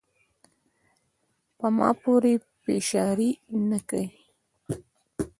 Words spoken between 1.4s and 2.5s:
پۀ ما پورې